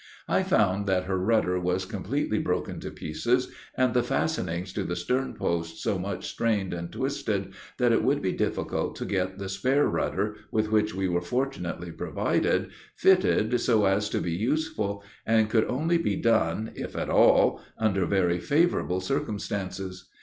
I 0.27 0.41
found 0.41 0.87
that 0.87 1.03
her 1.03 1.19
rudder 1.19 1.59
was 1.59 1.85
completely 1.85 2.39
broken 2.39 2.79
to 2.79 2.89
pieces, 2.89 3.51
and 3.77 3.93
the 3.93 4.01
fastenings 4.01 4.73
to 4.73 4.83
the 4.83 4.95
stern 4.95 5.35
post 5.35 5.77
so 5.83 5.99
much 5.99 6.25
strained 6.27 6.73
and 6.73 6.91
twisted, 6.91 7.53
that 7.77 7.91
it 7.91 8.03
would 8.03 8.19
be 8.19 8.31
difficult 8.31 8.95
to 8.95 9.05
get 9.05 9.37
the 9.37 9.47
spare 9.47 9.85
rudder, 9.87 10.37
with 10.49 10.71
which 10.71 10.95
we 10.95 11.07
were 11.07 11.21
fortunately 11.21 11.91
provided, 11.91 12.71
fitted 12.95 13.61
so 13.61 13.85
as 13.85 14.09
to 14.09 14.19
be 14.21 14.31
useful, 14.31 15.03
and 15.23 15.51
could 15.51 15.65
only 15.65 15.99
be 15.99 16.15
done, 16.15 16.71
if 16.73 16.95
at 16.95 17.11
all, 17.11 17.61
under 17.77 18.07
very 18.07 18.39
favorable 18.39 19.01
circumstances. 19.01 20.09